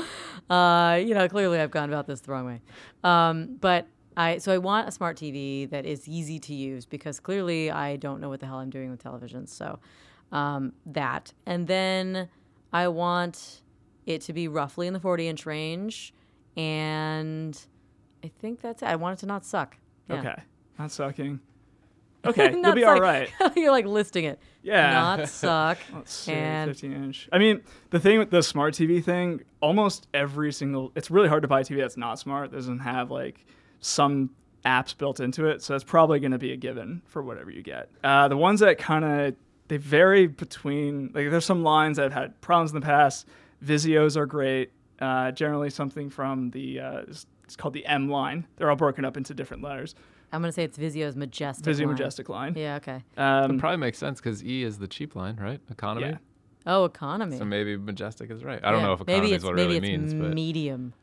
[0.50, 2.62] uh, you know, clearly I've gone about this the wrong way.
[3.04, 7.20] Um, but I so I want a smart TV that is easy to use because
[7.20, 9.50] clearly I don't know what the hell I'm doing with televisions.
[9.50, 9.80] So
[10.32, 12.30] um, that, and then
[12.72, 13.62] I want
[14.06, 16.14] it to be roughly in the 40 inch range,
[16.56, 17.60] and
[18.24, 18.88] I think that's it.
[18.88, 19.78] I want it to not suck.
[20.10, 20.20] Yeah.
[20.20, 20.42] Okay,
[20.80, 21.40] not sucking.
[22.30, 22.98] Okay, you'll be all
[23.40, 23.56] suck.
[23.56, 24.40] You're like listing it.
[24.64, 24.92] Yeah.
[24.94, 25.78] Not suck.
[25.94, 27.30] Let's see, and 15 inch.
[27.32, 27.62] I mean,
[27.92, 31.62] the thing with the smart TV thing, almost every single, it's really hard to buy
[31.62, 32.52] a TV that's not smart.
[32.52, 33.46] Doesn't have like
[33.80, 34.32] some
[34.66, 37.62] apps built into it, so it's probably going to be a given for whatever you
[37.62, 37.90] get.
[38.04, 39.36] Uh, the ones that kind of
[39.68, 43.28] they vary between like there's some lines that have had problems in the past.
[43.64, 44.72] Vizios are great.
[45.00, 47.02] Uh, generally, something from the uh,
[47.44, 48.48] it's called the M line.
[48.56, 49.94] They're all broken up into different letters.
[50.36, 51.66] I'm gonna say it's Vizio's majestic.
[51.74, 51.90] Vizio line.
[51.90, 52.54] Majestic line.
[52.56, 52.76] Yeah.
[52.76, 53.02] Okay.
[53.18, 55.60] Um, It probably makes sense because E is the cheap line, right?
[55.72, 56.08] Economy.
[56.08, 56.18] Yeah.
[56.68, 57.38] Oh, economy.
[57.38, 58.60] So maybe majestic is right.
[58.64, 60.94] I don't know if economy is it's, what it really it's means, but medium.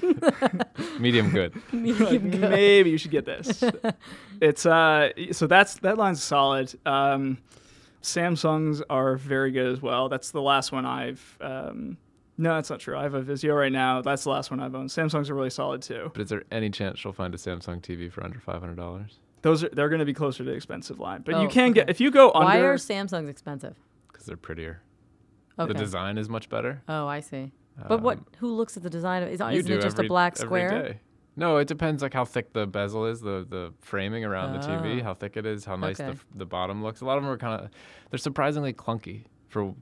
[1.00, 1.52] medium good.
[1.72, 3.64] like, maybe you should get this.
[4.40, 6.72] it's uh, so that's that line's solid.
[6.86, 7.38] Um,
[8.02, 10.08] Samsungs are very good as well.
[10.08, 11.38] That's the last one I've.
[11.40, 11.96] Um,
[12.36, 12.96] no, that's not true.
[12.96, 14.02] I have a Vizio right now.
[14.02, 14.90] That's the last one I've owned.
[14.90, 16.10] Samsungs are really solid too.
[16.12, 19.18] But is there any chance she'll find a Samsung TV for under five hundred dollars?
[19.42, 21.70] Those are they're going to be closer to the expensive line, but Oh, you can
[21.70, 21.80] okay.
[21.80, 22.46] get if you go under.
[22.46, 22.72] Why under.
[22.72, 23.76] are Samsungs expensive?
[24.10, 24.80] Because they're prettier.
[25.58, 25.72] Okay.
[25.72, 26.82] The design is much better.
[26.88, 27.52] Oh, I see.
[27.88, 28.18] But what?
[28.18, 29.22] Um, Who looks at the design?
[29.22, 30.70] Of, is, you isn't do it just every- a black square?
[30.70, 31.00] day.
[31.36, 35.00] No, it depends like how thick the bezel is, the the framing around the TV,
[35.00, 35.04] Oh.
[35.04, 36.10] how thick it is, how nice Okay.
[36.12, 37.00] f- the bottom looks.
[37.00, 37.70] A lot of them are kind of
[38.10, 39.74] they're surprisingly clunky for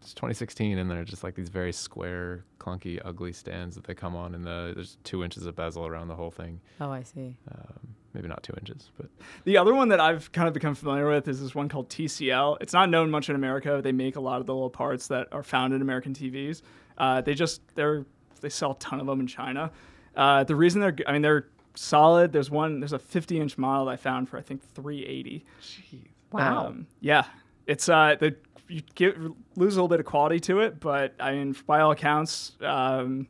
[0.00, 4.16] it's 2016, and they're just like these very square, clunky, ugly stands that they come
[4.16, 6.60] on, and the there's two inches of bezel around the whole thing.
[6.80, 7.36] Oh, I see.
[7.52, 9.08] Um, maybe not two inches, but
[9.44, 12.58] The other one that I've kind of become familiar with is this one called TCL.
[12.60, 13.80] It's not known much in America.
[13.82, 16.62] They make a lot of the little parts that are found in American TVs.
[16.98, 18.04] Uh, they just they're
[18.40, 19.70] they sell a ton of them in China.
[20.16, 22.32] Uh, the reason they're i mean they're solid.
[22.32, 25.44] There's one there's a 50 inch model I found for I think 380.
[25.62, 26.06] Jeez.
[26.32, 26.66] Wow.
[26.68, 27.24] Um, yeah,
[27.66, 28.36] it's uh the
[28.70, 31.90] you get, lose a little bit of quality to it, but I mean by all
[31.90, 33.26] accounts, um,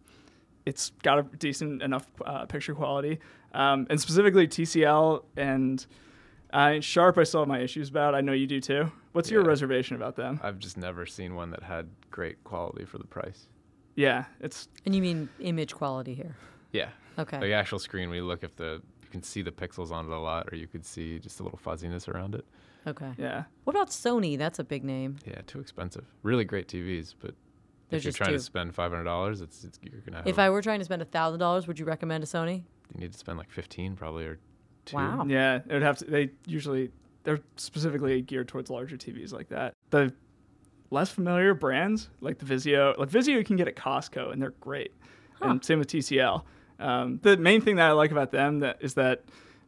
[0.66, 3.18] it's got a decent enough uh, picture quality.
[3.53, 5.85] Um, and specifically TCL and
[6.53, 8.14] uh, Sharp, I still have my issues about.
[8.14, 8.90] I know you do too.
[9.12, 10.38] What's your reservation about them?
[10.42, 13.48] I've just never seen one that had great quality for the price.
[13.96, 16.37] Yeah, it's and you mean image quality here?
[16.72, 16.90] Yeah.
[17.18, 17.38] Okay.
[17.40, 20.18] The actual screen, we look if the you can see the pixels on it a
[20.18, 22.44] lot, or you could see just a little fuzziness around it.
[22.87, 23.12] Okay.
[23.19, 23.45] yeah.
[23.64, 24.37] What about Sony?
[24.38, 25.16] That's a big name.
[25.27, 26.05] Yeah, too expensive.
[26.23, 27.35] Really great TVs, but
[27.88, 30.27] They're if you're trying too- to spend five hundred dollars, it's, it's you're gonna have.
[30.27, 32.62] If I were trying to spend a thousand dollars, would you recommend a Sony?
[32.95, 34.38] you need to spend like fifteen probably or
[34.85, 34.97] two.
[34.97, 35.25] Wow.
[35.29, 36.05] Yeah, it would have to.
[36.07, 36.90] They usually
[37.23, 39.75] they're specifically geared towards larger TVs like that.
[39.90, 40.12] The
[40.90, 44.55] less familiar brands like the Vizio, like Vizio, you can get at Costco and they're
[44.61, 44.93] great.
[45.43, 46.43] And same with TCL.
[46.81, 49.25] Um, the main thing that I like about them that is that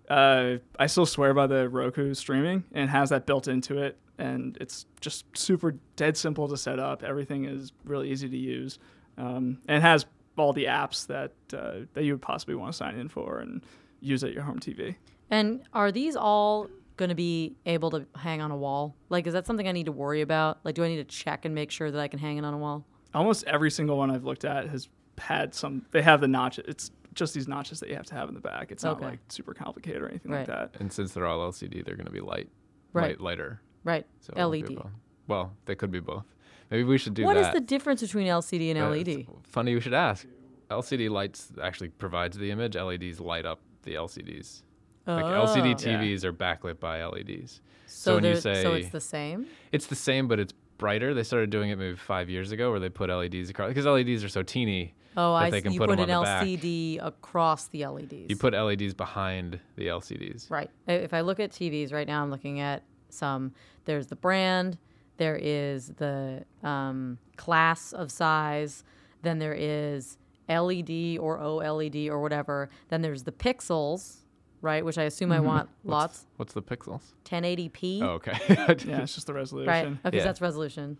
[0.08, 4.56] uh, I still swear by the Roku streaming and has that built into it, and
[4.60, 7.02] it's just super dead simple to set up.
[7.02, 8.78] Everything is really easy to use,
[9.18, 12.96] um, and has all the apps that uh, that you would possibly want to sign
[12.96, 13.64] in for and
[14.00, 14.96] use at your home TV.
[15.30, 18.94] And are these all going to be able to hang on a wall?
[19.08, 20.58] Like, is that something I need to worry about?
[20.62, 22.52] Like, do I need to check and make sure that I can hang it on
[22.52, 22.84] a wall?
[23.14, 24.88] almost every single one I've looked at has
[25.18, 25.84] had some.
[25.90, 26.64] They have the notches.
[26.68, 28.70] It's just these notches that you have to have in the back.
[28.72, 29.06] It's not Okay.
[29.06, 30.48] like super complicated or anything Right.
[30.48, 30.80] like that.
[30.80, 32.48] And since they're all LCD, they're going to be light,
[32.92, 33.10] Right.
[33.10, 33.60] light, lighter.
[33.84, 34.06] Right.
[34.20, 34.90] So it won't be LED.
[35.28, 36.24] Well, they could be both.
[36.70, 37.54] Maybe we should do What is that.
[37.54, 39.26] the difference between LCD and Uh, LED?
[39.42, 40.26] funny you should ask.
[40.70, 42.76] LCD lights actually provides the image.
[42.76, 44.62] LEDs light up the LCDs.
[45.06, 45.14] Oh.
[45.16, 45.74] Like LCD.
[45.74, 47.60] TVs are backlit by LEDs.
[47.86, 49.46] So, when you they're- so it's the same.
[49.70, 51.12] It's the same, but it's brighter.
[51.12, 54.24] They started doing it maybe five years ago, where they put LEDs across because LEDs
[54.24, 54.94] are so teeny.
[55.16, 55.62] Oh, I they see.
[55.62, 56.42] can You put put 'em an on the back.
[56.46, 58.30] LCD across the LEDs.
[58.30, 60.50] You put LEDs behind the LCDs.
[60.50, 60.70] Right.
[60.86, 63.52] If I look at TVs right now, I'm looking at some.
[63.84, 64.78] There's the brand.
[65.18, 68.84] There is the um, class of size.
[69.22, 70.16] Then there is
[70.48, 72.70] LED or OLED or whatever.
[72.88, 74.16] Then there's the pixels,
[74.62, 74.84] right?
[74.84, 76.26] Which I assume I want lots.
[76.36, 77.02] What's the pixels?
[77.24, 78.02] 1080p.
[78.02, 78.32] Oh, okay.
[78.88, 79.68] Yeah, it's just the resolution.
[79.68, 79.86] Right.
[80.06, 80.22] Okay, Yeah.
[80.22, 80.96] so that's resolution.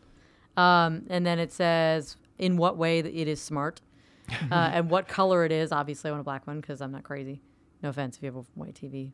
[0.57, 3.81] Um, and then it says in what way that it is smart,
[4.51, 5.73] uh, and what color it is.
[5.73, 7.41] Obviously, I want a black one because I'm not crazy.
[7.83, 9.13] No offense if you have a white TV.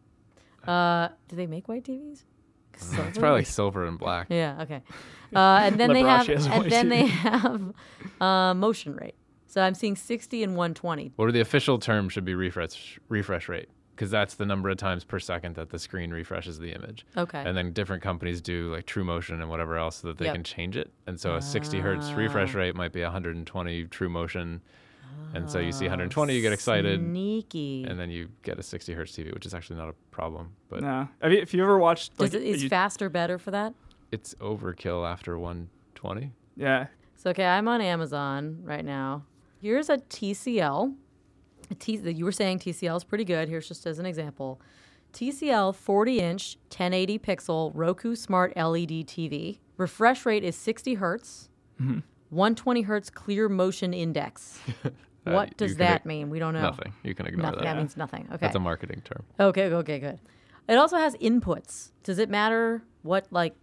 [0.67, 2.25] Uh, do they make white TVs?
[2.73, 4.27] 'Cause it's probably like silver and black.
[4.31, 4.63] Yeah.
[4.63, 4.83] Okay.
[5.35, 7.73] Uh, and then they have, Liberace has a and then they have
[8.21, 9.15] uh, motion rate.
[9.47, 11.13] So I'm seeing 60 and 120.
[11.17, 15.03] Or the official term should be refresh refresh rate because that's the number of times
[15.05, 17.07] per second that the screen refreshes the image.
[17.17, 17.43] Okay.
[17.45, 20.35] And then different companies do like True Motion and whatever else so that they Yep.
[20.35, 20.93] can change it.
[21.07, 22.59] And so a 60 hertz refresh Ah.
[22.59, 24.61] rate might be 120 True Motion.
[25.35, 27.85] And so you see ah, 120, you get excited, Sneaky.
[27.85, 30.53] and then you get a 60 hertz TV, which is actually not a problem.
[30.69, 31.09] But No.
[31.23, 33.75] Have you, if you ever watched, like, it, is you- faster better for that?
[34.11, 36.33] it's overkill after 120.
[36.57, 39.25] yeah, So okay, I'm on Amazon right now.
[39.61, 40.95] Here's a TCL.
[41.71, 43.49] A T, that you were saying TCL is pretty good.
[43.51, 44.61] Here's just as an example.
[45.13, 49.59] TCL 40 inch 1080 pixel Roku Smart LED TV.
[49.77, 51.51] Refresh rate is 60 hertz.
[51.81, 51.99] Mm-hmm.
[52.31, 54.59] 120 hertz clear motion index.
[55.29, 56.31] Uh, what does that ig- mean?
[56.31, 56.63] We don't know.
[56.63, 56.93] Nothing.
[57.03, 57.59] You can ignore Nothing.
[57.61, 57.65] that.
[57.65, 58.27] That means nothing.
[58.29, 58.39] Okay.
[58.41, 59.25] That's a marketing term.
[59.39, 60.19] Okay, okay, good.
[60.69, 61.91] It also has inputs.
[62.03, 63.55] Does it matter what like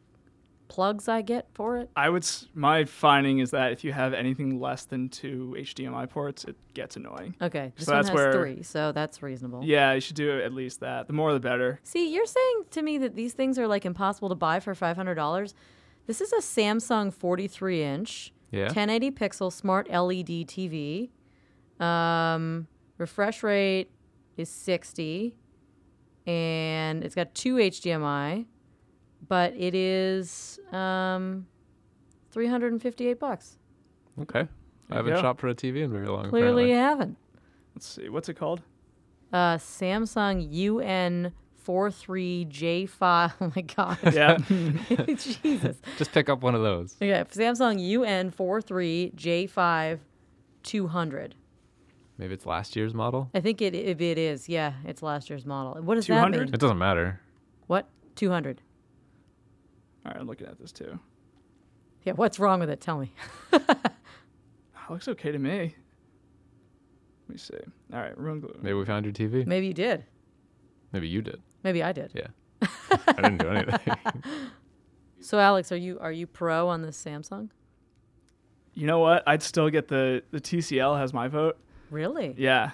[0.67, 1.89] plugs I get for it?
[1.95, 2.23] I would.
[2.23, 6.55] s- My finding is that if you have anything less than two HDMI ports, it
[6.73, 7.35] gets annoying.
[7.41, 9.63] Okay, this So one that's has where- three, so that's reasonable.
[9.63, 11.05] Yeah, you should do at least that.
[11.07, 11.79] The more, the better.
[11.83, 14.95] See, you're saying to me that these things are like impossible to buy for five
[14.97, 15.53] hundred dollars.
[16.07, 18.65] This is a Samsung 43 inch, Yeah.
[18.65, 21.09] 1080 pixel smart LED TV.
[21.79, 23.89] Um, refresh rate
[24.37, 25.35] is 60,
[26.25, 28.45] and it's got two HDMI,
[29.27, 31.47] but it is um,
[32.31, 33.57] 358 bucks.
[34.21, 34.47] Okay.
[34.91, 35.21] I haven't go.
[35.21, 36.29] shopped for a TV in very long.
[36.29, 37.17] Clearly, you haven't.
[37.75, 38.07] Let's see.
[38.09, 38.61] What's it called?
[39.33, 41.33] Uh, Samsung UN
[41.65, 43.33] 43J5.
[43.41, 43.97] Oh my god.
[44.13, 44.37] Yeah.
[45.15, 45.77] Jesus.
[45.97, 46.95] Just pick up one of those.
[47.01, 47.79] Okay, Samsung
[48.31, 49.99] UN43J5
[50.63, 51.35] 200.
[52.17, 53.29] Maybe it's last year's model.
[53.33, 54.47] I think it if it is.
[54.47, 55.81] Yeah, it's last year's model.
[55.81, 56.41] What does that mean?
[56.41, 57.19] It doesn't matter.
[57.67, 57.89] What?
[58.15, 58.61] 200.
[60.05, 60.99] All right, I'm looking at this too.
[62.03, 62.79] Yeah, what's wrong with it?
[62.79, 63.11] Tell me.
[64.89, 65.75] Looks okay to me.
[67.27, 67.57] Let me see.
[67.91, 68.55] All right, room glue.
[68.61, 69.45] Maybe we found your TV.
[69.47, 70.05] Maybe you did.
[70.91, 71.41] Maybe you did.
[71.63, 72.11] Maybe I did.
[72.13, 72.27] Yeah.
[73.07, 73.95] I didn't do anything.
[75.21, 77.49] So Alex, are you are you pro on this Samsung?
[78.75, 79.23] You know what?
[79.25, 81.57] I'd still get the the TCL has my vote.
[81.91, 82.33] Really?
[82.37, 82.71] Yeah,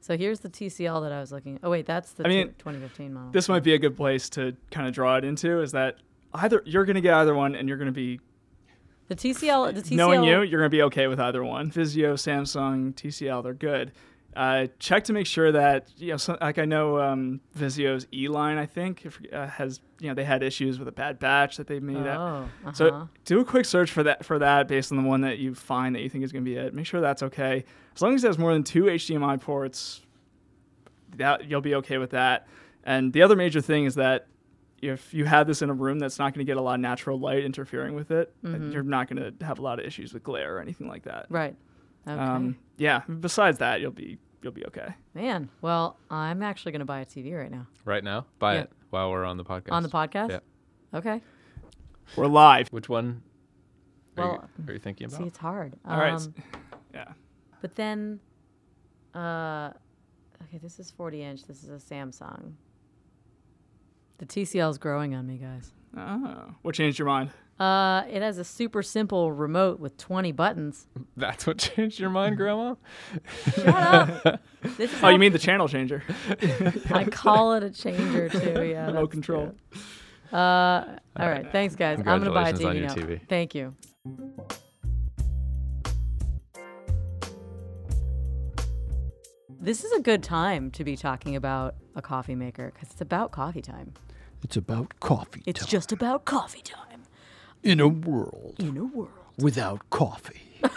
[0.00, 1.58] So here's the TCL that I was looking.
[1.62, 3.30] Oh wait, that's the I mean, tw- 2015 model.
[3.32, 5.60] this might be a good place to kind of draw it into.
[5.60, 5.96] Is that
[6.34, 8.20] either you're gonna get either one, and you're gonna be
[9.08, 9.74] the TCL.
[9.74, 9.96] The TCL.
[9.96, 11.70] knowing you, you're gonna be okay with either one.
[11.70, 13.92] Vizio, Samsung, TCL, they're good.
[14.38, 18.28] Uh, check to make sure that you know, so, like I know um, Vizio's E
[18.28, 21.56] line, I think, if, uh, has you know they had issues with a bad batch
[21.56, 21.96] that they made.
[22.06, 22.72] Oh, uh-huh.
[22.72, 25.56] So do a quick search for that for that based on the one that you
[25.56, 26.72] find that you think is going to be it.
[26.72, 27.64] Make sure that's okay.
[27.96, 30.02] As long as it has more than two HDMI ports,
[31.16, 32.46] that you'll be okay with that.
[32.84, 34.28] And the other major thing is that
[34.80, 36.80] if you have this in a room that's not going to get a lot of
[36.80, 38.70] natural light interfering with it, Mm-hmm.
[38.70, 41.26] you're not going to have a lot of issues with glare or anything like that.
[41.28, 41.56] right.
[42.06, 42.16] Okay.
[42.18, 43.02] Um, yeah.
[43.20, 44.94] Besides that, you'll be you'll be okay.
[45.14, 48.26] Man, well, I'm actually going to buy a TV right now right now?
[48.38, 48.60] Buy Yeah.
[48.62, 49.72] it while we're on the podcast.
[49.72, 50.30] on the podcast.
[50.30, 50.38] Yeah.
[50.98, 51.20] Okay.
[52.16, 52.68] We're live.
[52.68, 53.22] Which one
[54.16, 55.18] are, Well, you, are you thinking about?
[55.18, 55.74] See, it's hard.
[55.86, 56.14] All right.
[56.14, 56.34] Um,
[56.94, 57.12] Yeah.
[57.60, 58.20] But then,
[59.14, 59.70] uh,
[60.44, 61.44] okay, this is 40 inch.
[61.44, 62.52] This is a Samsung.
[64.18, 65.72] The TCL is growing on me, guys.
[65.96, 67.30] Oh, what changed your mind?
[67.58, 70.86] Uh, it has a super simple remote with 20 buttons.
[71.16, 72.76] That's what changed your mind, Grandma?
[73.54, 74.40] Shut up.
[75.02, 76.04] oh, you mean the channel changer?
[76.90, 78.64] I call it a changer, too.
[78.64, 78.86] Yeah.
[78.86, 79.54] Remote control.
[80.32, 81.50] Uh, all right.
[81.50, 81.98] Thanks, guys.
[81.98, 82.94] I'm going to buy a TV now.
[82.94, 83.20] TV.
[83.28, 83.74] Thank you.
[89.60, 93.32] This is a good time to be talking about a coffee maker because it's about
[93.32, 93.94] coffee time.
[94.44, 95.68] It's about coffee It's time.
[95.68, 96.87] just about coffee time
[97.62, 99.10] in a world in a world.
[99.38, 100.42] without coffee.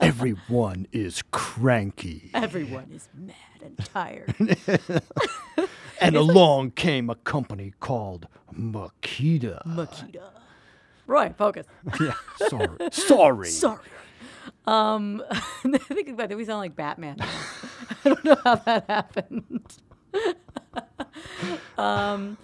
[0.00, 2.30] Everyone is cranky.
[2.32, 4.34] Everyone is mad and tired.
[6.00, 9.64] And along came a company called Makita.
[9.66, 10.30] Makita.
[11.08, 11.66] Roy, focus.
[12.00, 12.12] yeah,
[12.48, 12.68] sorry.
[12.92, 13.48] Sorry.
[13.48, 13.80] Sorry.
[14.64, 15.40] Um, I
[15.78, 17.16] think I think we sound like Batman.
[17.20, 19.66] I don't know how that happened.
[21.76, 22.38] um,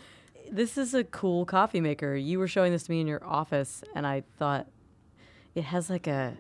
[0.54, 2.14] this is a cool coffee maker.
[2.14, 4.66] You were showing this to me in your office, and I thought
[5.54, 6.34] it has like a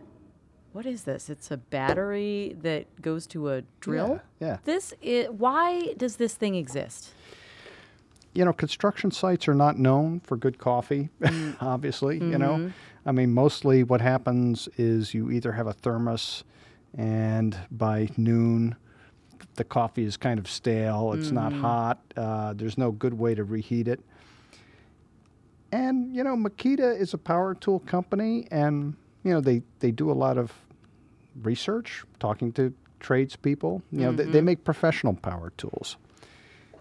[0.72, 1.30] what is this?
[1.30, 4.20] It's a battery that goes to a drill.
[4.40, 4.56] Yeah, yeah.
[4.64, 7.10] This is why does this thing exist?
[8.36, 11.56] you know, construction sites are not known for good coffee, Mm.
[11.60, 12.54] obviously, you know.
[12.56, 12.68] Mm-hmm.
[13.06, 16.42] I mean, mostly what happens is you either have a thermos
[16.98, 18.74] and by noon
[19.54, 21.60] the coffee is kind of stale, it's not Mm-hmm.
[21.62, 24.00] hot, uh, there's no good way to reheat it.
[25.72, 30.10] And, you know, Makita is a power tool company and, you know, they, they do
[30.10, 30.52] a lot of
[31.42, 33.82] research, talking to tradespeople.
[33.90, 35.96] You know, they, they make professional power tools.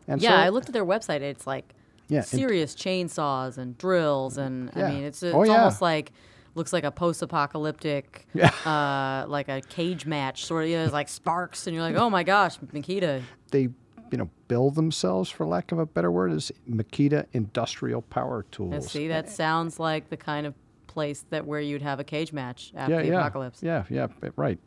[0.07, 0.23] And Mm-hmm.
[0.25, 1.21] yeah, so- I looked at their website.
[1.21, 1.73] It's like
[2.07, 4.87] Yeah, and- serious chainsaws and drills, and Yeah.
[4.87, 5.53] I mean, it's it's Oh, yeah.
[5.57, 6.11] almost like
[6.55, 8.27] looks like a post-apocalyptic,
[8.65, 10.69] uh, like a cage match sort of.
[10.69, 13.21] You know, it's like sparks, and you're like, oh my gosh, Makita.
[13.51, 13.69] they
[14.11, 18.91] you know bill themselves for lack of a better word as Makita Industrial Power Tools.
[18.91, 20.53] see, that sounds like the kind of
[20.87, 23.63] place that where you'd have a cage match after yeah, the yeah, apocalypse.
[23.63, 24.59] yeah, yeah, right.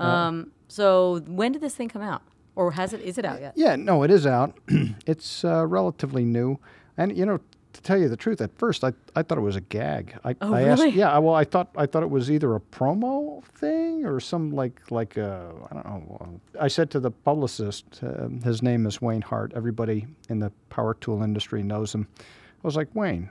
[0.00, 2.22] Um, so when did this thing come out,
[2.56, 3.00] or has it?
[3.02, 3.52] Is it out yet?
[3.56, 4.58] Yeah, no, it is out.
[5.06, 6.58] it's uh, relatively new,
[6.96, 7.38] and you know,
[7.72, 10.16] to tell you the truth, at first I, I thought it was a gag.
[10.24, 10.96] I, Oh, I asked, really?
[10.96, 14.80] yeah, well, I thought I thought it was either a promo thing or some like
[14.90, 16.38] like uh, I don't know.
[16.58, 19.52] uh, I said to the publicist, uh, his name is Wayne Hart.
[19.54, 22.08] Everybody in the power tool industry knows him.
[22.18, 22.22] I
[22.66, 23.30] was like, Wayne,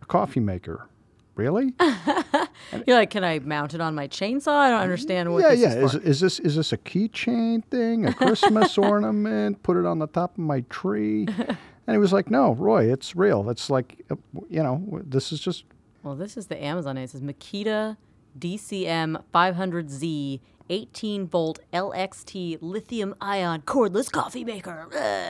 [0.00, 0.88] a coffee maker,
[1.34, 1.74] really?
[2.86, 4.52] You're like, can I mount it on my chainsaw?
[4.56, 5.74] I don't understand what yeah, yeah.
[5.84, 9.62] is Is, is this is this a keychain thing, a Christmas ornament?
[9.62, 11.26] Put it on the top of my tree.
[11.86, 13.50] And he was like, "No, Roy, it's real.
[13.50, 14.16] It's like, uh,
[14.48, 15.64] you know, this is just
[16.02, 17.04] Well, this is the Amazon name.
[17.04, 17.96] It says Makita
[18.38, 20.40] DCM 500Z
[20.70, 24.86] 18 volt LXT lithium ion cordless coffee maker.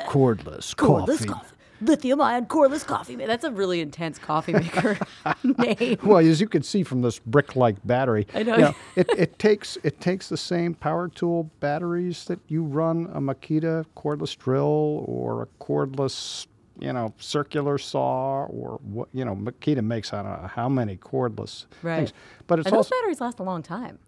[0.09, 1.57] Cordless, Cordless coffee." coffee.
[1.83, 3.27] Lithium ion cordless coffee maker.
[3.29, 4.99] That's a really intense coffee maker
[5.43, 5.99] name.
[6.03, 8.57] Well, as you can see from this brick-like battery, I know.
[8.57, 13.21] you it, it takes it takes the same power tool batteries that you run a
[13.21, 16.47] Makita cordless drill or a cordless,
[16.79, 19.35] you know, circular saw or what you know.
[19.35, 21.97] Makita makes I don't know how many cordless Right.
[21.97, 22.13] things,
[22.47, 23.99] but it's And those also batteries last a long time.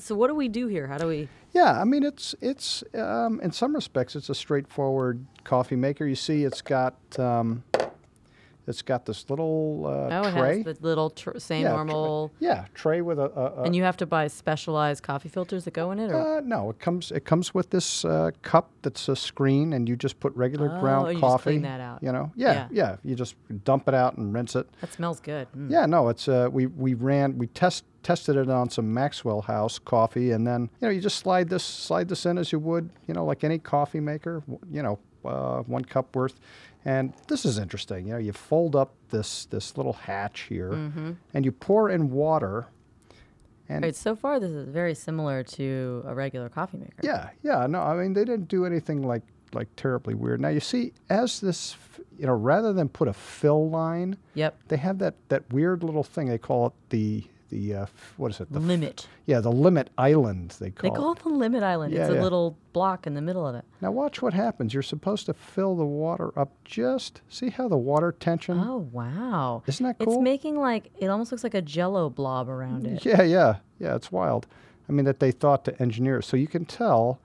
[0.00, 0.86] So what do we do here?
[0.86, 1.28] How do we?
[1.52, 6.06] Yeah, I mean it's it's um, in some respects it's a straightforward coffee maker.
[6.06, 7.64] You see, it's got um,
[8.68, 10.62] it's got this little uh, Oh, tray.
[10.62, 12.32] has the little tr- same yeah, tr- normal.
[12.38, 13.30] yeah, tray with a.
[13.34, 16.38] a, a and you have to buy specialized coffee filters that go in it, or
[16.38, 19.96] uh, no, it comes it comes with this uh, cup that's a screen, and you
[19.96, 21.42] just put regular Oh, ground you coffee.
[21.52, 22.02] clean that out.
[22.02, 24.68] You know, yeah, yeah, You just dump it out and rinse it.
[24.80, 25.48] that smells good.
[25.56, 25.70] Mm.
[25.70, 29.78] Yeah, no, it's uh, we we ran we test tested it on some Maxwell House
[29.78, 32.90] coffee, and then you know you just slide this slide this in as you would
[33.06, 36.34] you know like any coffee maker, you know, uh, one cup worth.
[36.84, 38.06] And this is interesting.
[38.06, 41.12] You know, you fold up this this little hatch here, mm-hmm.
[41.34, 42.66] and you pour in water.
[43.68, 46.94] And Right, so far this is very similar to a regular coffee maker.
[47.02, 50.40] yeah, yeah, no, I mean they didn't do anything like like terribly weird.
[50.40, 51.76] Now you see, as this,
[52.18, 54.58] you know, rather than put a fill line, Yep.
[54.68, 56.28] they have that that weird little thing.
[56.28, 58.52] They call it the the uh, what is it?
[58.52, 59.06] The f- limit.
[59.26, 60.56] Yeah, the limit island.
[60.60, 60.90] They call.
[60.90, 61.92] They call it the limit island.
[61.94, 62.22] it's Yeah, a yeah.
[62.22, 63.64] little block in the middle of it.
[63.80, 64.74] Now watch what happens.
[64.74, 66.52] You're supposed to fill the water up.
[66.64, 68.58] Just see how the water tension.
[68.58, 69.62] Oh wow!
[69.66, 70.14] Isn't that cool?
[70.14, 73.04] It's making like it almost looks like a Jello blob around it.
[73.04, 73.94] Yeah, yeah, yeah.
[73.94, 74.46] It's wild.
[74.88, 76.22] I mean that they thought to engineer.
[76.22, 77.20] So you can tell.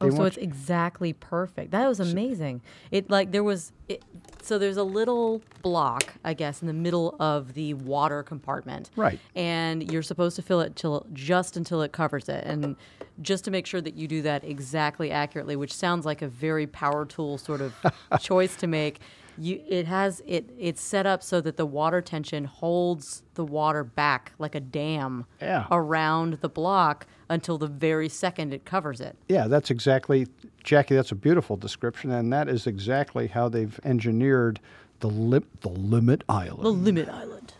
[0.00, 1.70] Oh, so it's exactly perfect.
[1.70, 2.60] That was amazing.
[2.90, 4.02] It like there was it,
[4.42, 8.90] so there's a little block, I guess, in the middle of the water compartment.
[8.96, 9.18] Right.
[9.34, 12.76] And you're supposed to fill it till just until it covers it, and
[13.22, 16.66] just to make sure that you do that exactly accurately, which sounds like a very
[16.66, 17.74] power tool sort of
[18.20, 19.00] choice to make.
[19.38, 23.84] You, it has it it's set up so that the water tension holds the water
[23.84, 25.66] back like a dam Yeah.
[25.70, 29.16] around the block until the very second it covers it.
[29.28, 30.26] Yeah, that's exactly,
[30.64, 30.94] Jackie.
[30.94, 34.60] That's a beautiful description, and that is exactly how they've engineered
[35.00, 36.64] the lim- the limit island.
[36.64, 37.52] The limit island.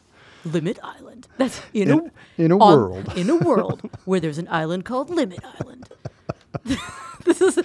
[0.45, 1.27] Limit Island.
[1.39, 1.99] That's in, In-
[2.39, 3.13] a in a on- world.
[3.17, 5.89] in a world where there's an island called Limit Island.
[7.25, 7.59] this is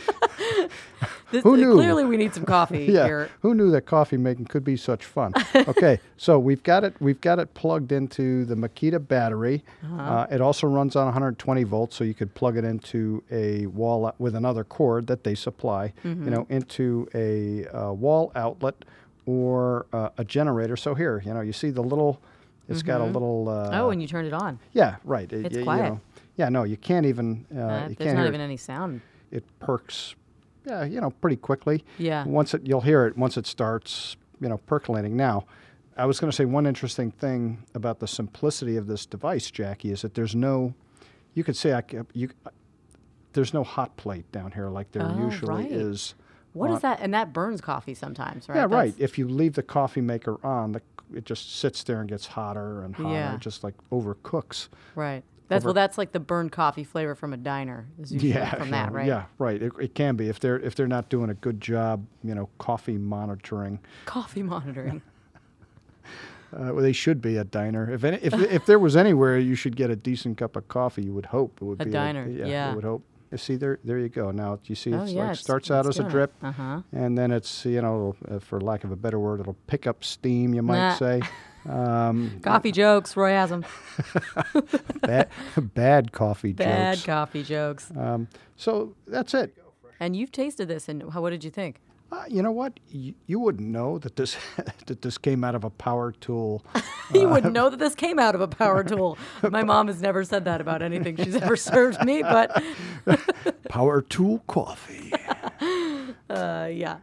[1.32, 1.74] this, Who knew?
[1.74, 3.06] Clearly, we need some coffee yeah.
[3.06, 3.30] here.
[3.42, 5.34] Who knew that coffee making could be such fun?
[5.56, 6.94] okay, so we've got it.
[7.00, 9.64] We've got it plugged into the Makita battery.
[9.84, 10.02] Uh-huh.
[10.02, 14.14] uh it also runs on 120 volts, so you could plug it into a wall
[14.20, 15.94] with another cord that they supply.
[16.04, 16.24] Mm-hmm.
[16.26, 18.76] You know, into a uh, wall outlet
[19.26, 20.76] or uh, a generator.
[20.76, 22.20] So here, you know, you see the little.
[22.70, 23.50] It's got a little.
[23.50, 24.58] Uh, oh, and you turned it on.
[24.72, 25.32] yeah, right.
[25.34, 25.90] it- It's y- you quiet.
[25.90, 26.00] know.
[26.38, 27.46] yeah, no, you can't even.
[27.54, 29.02] Uh, Uh, you there's can't not hear even any sound.
[29.30, 30.16] it perks.
[30.66, 31.84] Yeah, you know, pretty quickly.
[31.98, 32.26] Yeah.
[32.26, 35.16] Once it, you'll hear it once it starts, you know, percolating.
[35.16, 35.46] Now,
[35.98, 39.92] I was going to say one interesting thing about the simplicity of this device, Jackie,
[39.92, 40.74] is that there's no,
[41.34, 41.84] you could say I
[42.14, 42.30] you,
[43.34, 45.72] there's no hot plate down here like there Oh, usually right.
[45.72, 46.16] is.
[46.54, 47.00] What on- is that?
[47.02, 48.56] And that burns coffee sometimes, right?
[48.58, 48.94] Yeah, right.
[48.98, 50.82] If you leave the coffee maker on, the,
[51.16, 53.38] it just sits there and gets hotter and hotter, Yeah.
[53.38, 54.68] just like overcooks.
[54.96, 55.24] Right.
[55.52, 55.74] That's over- well.
[55.76, 57.86] That's like the burned coffee flavor from a diner.
[58.02, 59.06] Is Yeah, from that, right?
[59.06, 59.62] Yeah, right.
[59.62, 62.50] It, it can be if they're if they're not doing a good job, you know,
[62.58, 63.80] coffee monitoring.
[64.06, 65.02] Coffee monitoring.
[66.54, 67.90] Uh, well, they should be a diner.
[67.90, 71.02] If any, if if there was anywhere you should get a decent cup of coffee,
[71.02, 72.76] you would hope it would A be diner, yeah, yeah.
[72.76, 73.06] would hope.
[73.32, 74.32] You see there, there you go.
[74.32, 76.82] Now you see, Oh, it's yeah, like starts out as a drip, Uh-huh.
[76.92, 80.04] and then it's you know, uh, for lack of a better word, it'll pick up
[80.04, 80.54] steam.
[80.54, 80.96] You might Nah.
[80.96, 81.22] say.
[81.70, 83.16] Um, Coffee jokes.
[83.16, 83.64] Roy has them.
[85.02, 85.30] bad,
[85.76, 87.06] bad coffee Bad jokes.
[87.06, 87.92] Bad coffee jokes.
[87.96, 89.56] Um, so that's it.
[90.00, 91.80] And you've tasted this, and how, what did you think?
[92.12, 92.78] Uh, you know what?
[92.94, 94.36] Y- you wouldn't know that this
[94.86, 96.64] that this came out of a power tool.
[97.14, 99.18] you wouldn't know that this came out of a power tool.
[99.50, 102.64] My mom has never said that about anything she's ever served me, but
[103.70, 105.14] power tool coffee.
[106.30, 106.98] uh, yeah.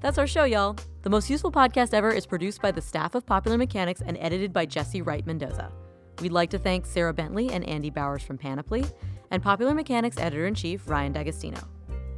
[0.00, 0.76] That's our show, y'all.
[1.00, 4.52] The Most Useful Podcast Ever is produced by the staff of Popular Mechanics and edited
[4.52, 5.72] by Jesse Wright Mendoza.
[6.20, 8.84] We'd like to thank Sarah Bentley and Andy Bowers from Panoply,
[9.30, 11.58] and Popular Mechanics editor in chief, Ryan D'Agostino.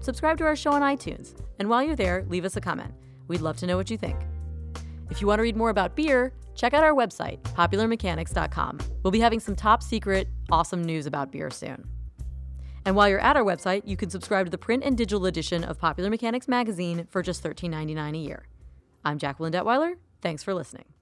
[0.07, 2.95] Subscribe to our show on iTunes, and while you're there, leave us a comment.
[3.27, 4.17] We'd love to know what you think.
[5.11, 8.79] If you want to read more about beer, check out our website, popularmechanics.com.
[9.03, 11.89] We'll be having some top secret, awesome news about beer soon.
[12.85, 15.65] And while you're at our website, you can subscribe to the print and digital edition
[15.65, 18.47] of Popular Mechanics magazine for just $13.99 a year.
[19.05, 19.95] I'm Jacqueline Detwiler.
[20.23, 20.96] Thanks for listening.